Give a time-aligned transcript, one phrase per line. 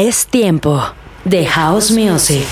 [0.00, 0.80] Es tiempo
[1.24, 2.46] de House Music.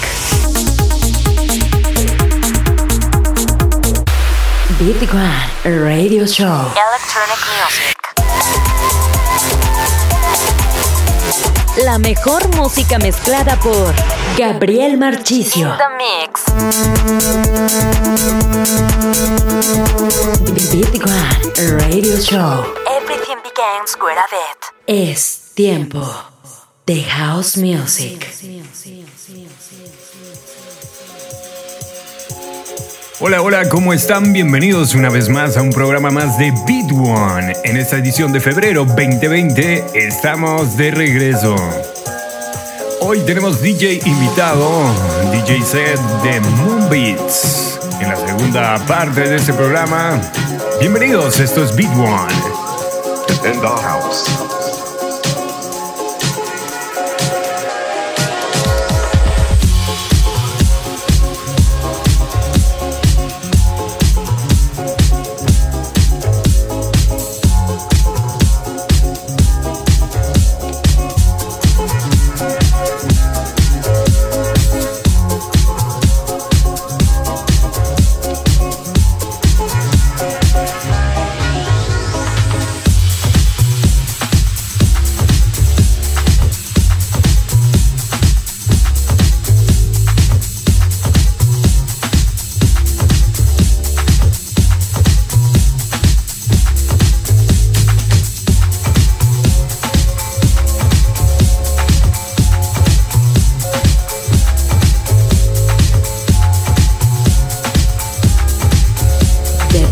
[4.80, 6.72] Beat One Radio Show.
[6.74, 7.96] Electronic Music.
[11.84, 13.94] La mejor música mezclada por
[14.36, 15.72] Gabriel Marchicio.
[15.76, 16.46] The Mix.
[20.72, 21.38] Beat One
[21.78, 22.64] Radio Show.
[23.00, 24.72] Everything begins with a beat.
[24.88, 26.35] Es tiempo
[26.86, 28.24] de House Music.
[33.18, 34.32] Hola, hola, ¿cómo están?
[34.32, 37.56] Bienvenidos una vez más a un programa más de Beat One.
[37.64, 41.56] En esta edición de febrero 2020 estamos de regreso.
[43.00, 44.84] Hoy tenemos DJ invitado,
[45.32, 47.80] DJ set de Moonbeats.
[48.00, 50.20] En la segunda parte de este programa,
[50.78, 52.32] bienvenidos, esto es Beat One.
[53.44, 54.55] In the house.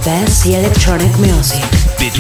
[0.05, 1.63] The best electronic music.
[1.99, 2.19] Beat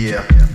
[0.00, 0.49] Yeah.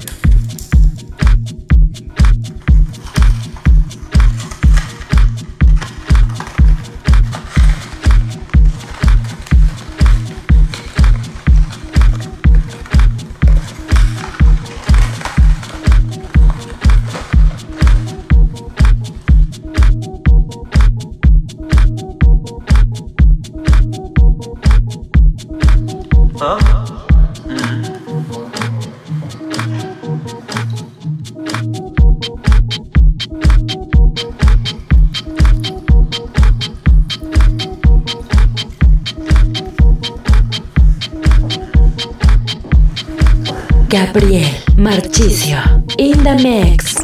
[44.16, 44.48] Gabriel
[44.78, 45.84] Marchicio.
[45.98, 46.95] In the mix.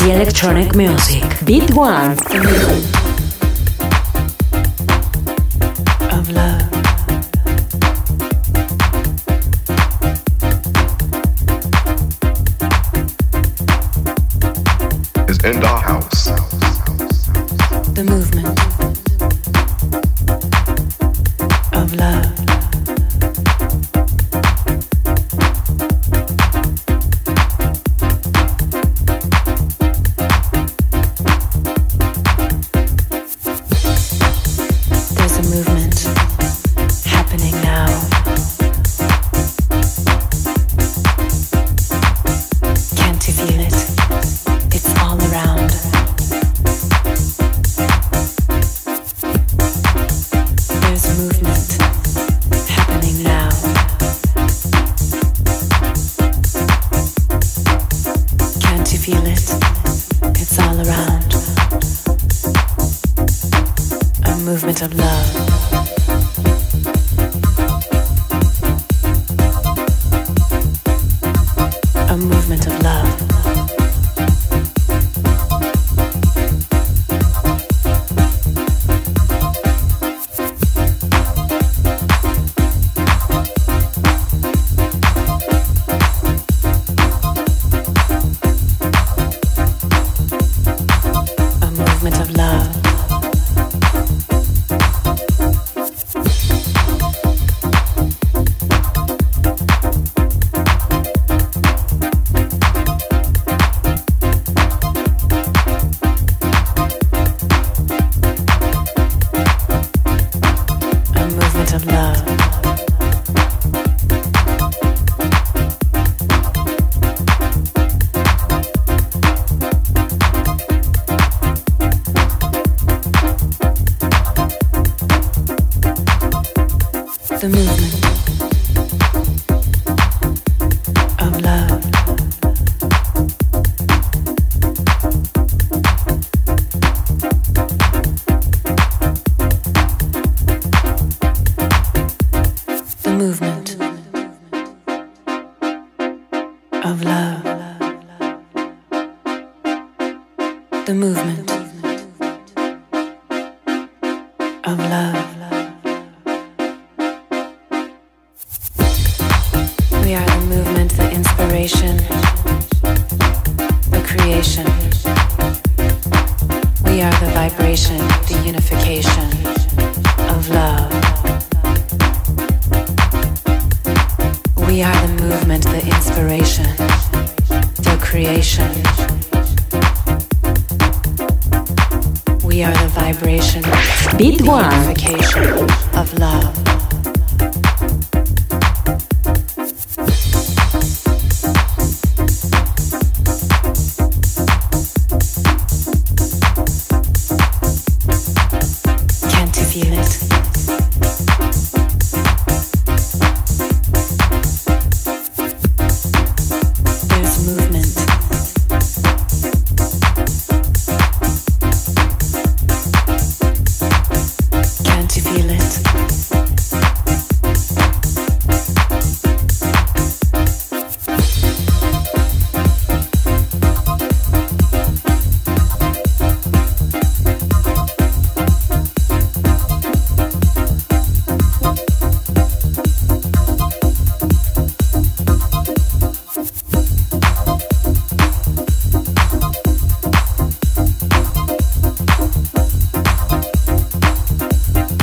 [0.00, 1.24] Electronic music.
[1.44, 2.16] Beat One.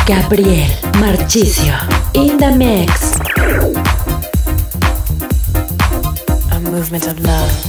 [0.10, 0.66] Gabriel
[0.98, 1.78] Marchisio
[2.16, 3.20] in the mix.
[6.51, 7.69] A movement of love.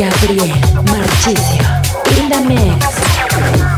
[0.00, 0.54] Gabriel
[0.90, 1.62] Marchicio,
[2.16, 3.69] Linda Mix.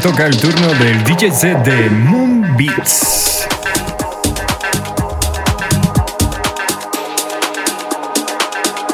[0.00, 3.46] Toca el turno del DJ set de Moon Beats.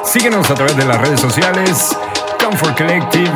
[0.04, 1.96] Síguenos a través de las redes sociales
[2.42, 3.30] Comfort Collective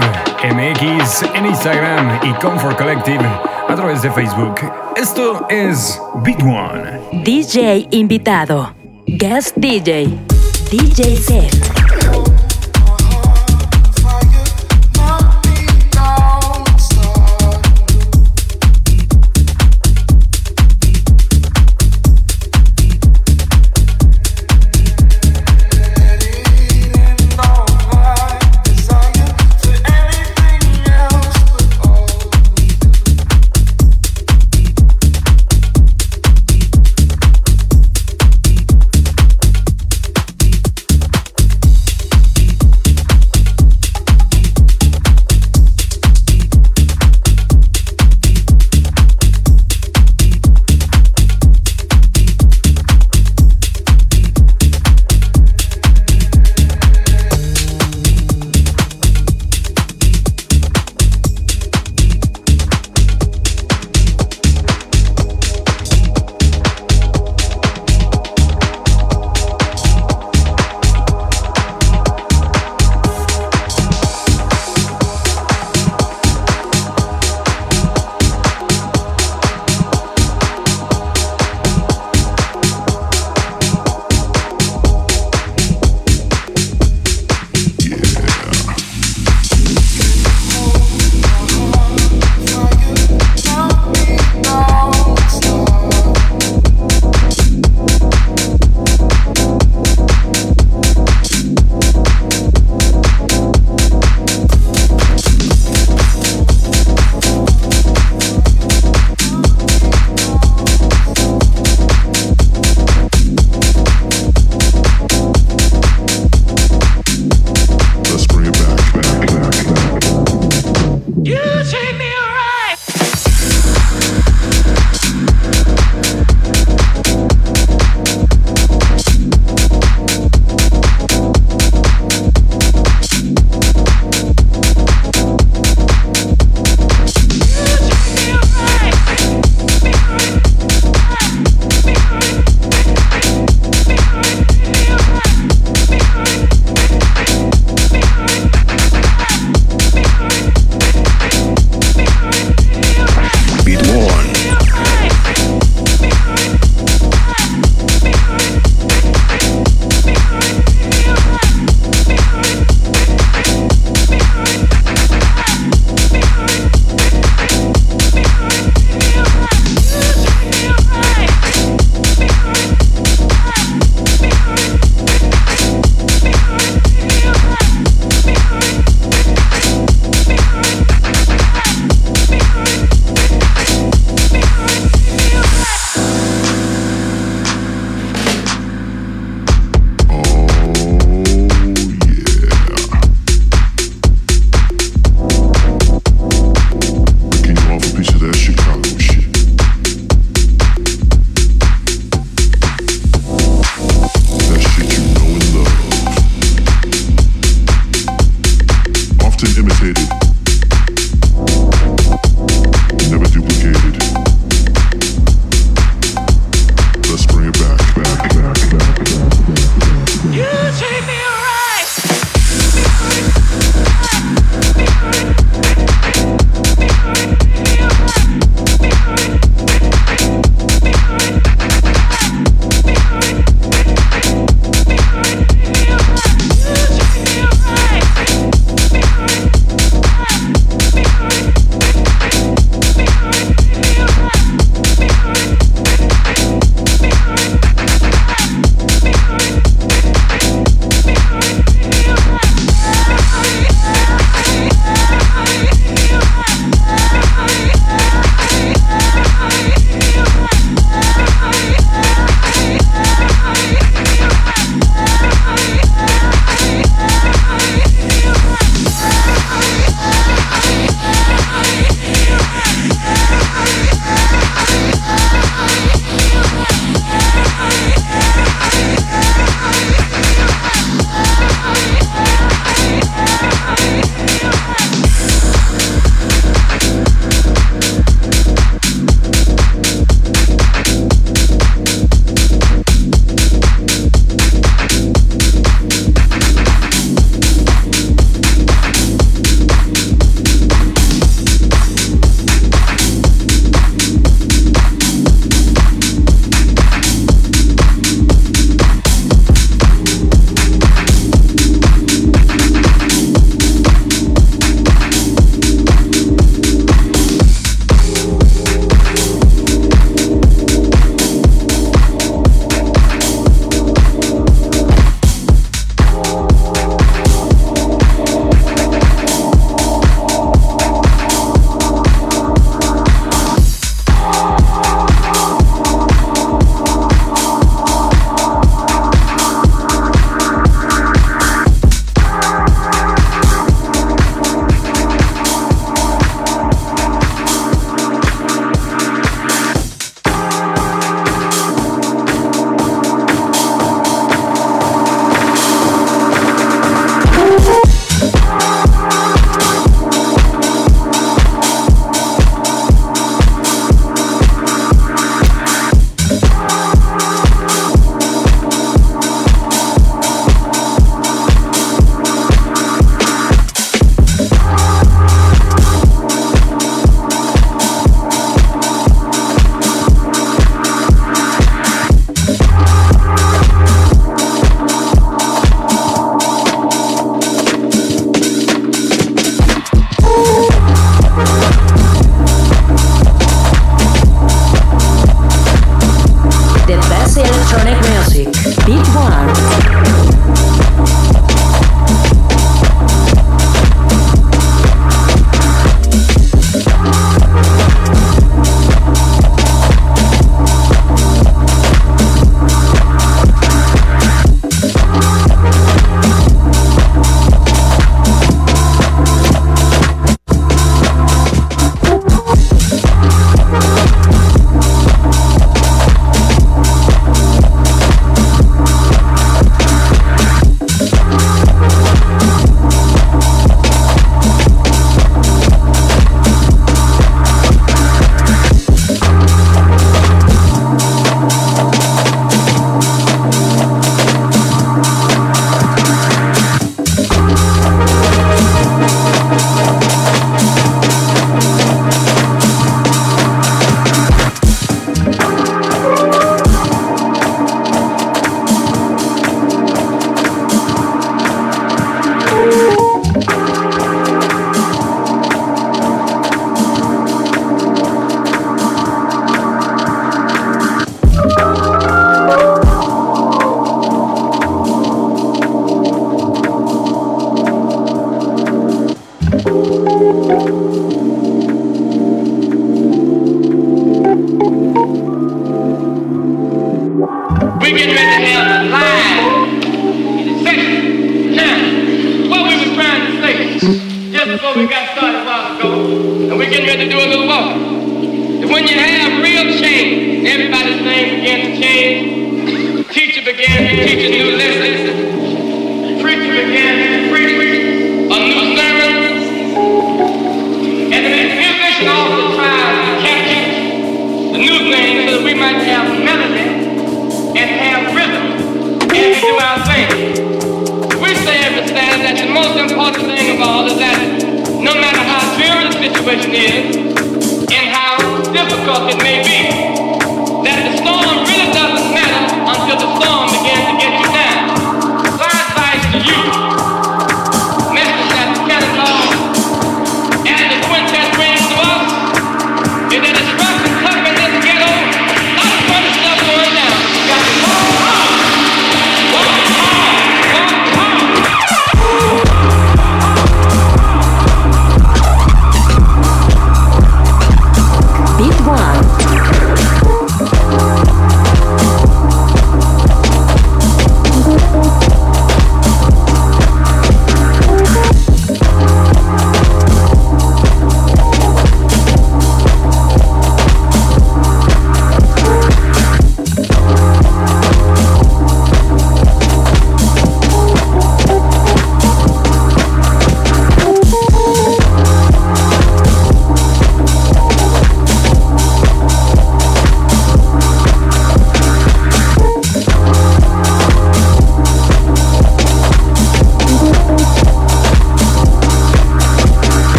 [0.45, 3.27] MX en Instagram y Comfort Collective
[3.69, 4.61] a través de Facebook.
[4.97, 7.23] Esto es Beat One.
[7.25, 8.73] DJ invitado.
[9.07, 10.09] Guest DJ.
[10.71, 11.68] DJ set.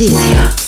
[0.00, 0.59] いい。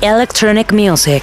[0.00, 1.22] Electronic Music.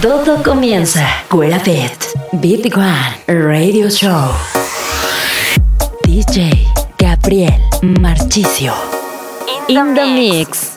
[0.00, 1.04] Todo comienza.
[1.28, 2.12] Cuela Pet.
[2.34, 4.30] Beat One Radio Show.
[6.04, 6.68] DJ
[6.98, 8.74] Gabriel Marchicio.
[9.66, 10.73] In the mix.